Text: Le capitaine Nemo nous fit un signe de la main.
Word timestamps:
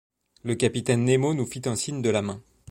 Le 0.41 0.55
capitaine 0.55 1.03
Nemo 1.05 1.35
nous 1.35 1.45
fit 1.45 1.61
un 1.65 1.75
signe 1.75 2.01
de 2.01 2.09
la 2.09 2.23
main. 2.23 2.41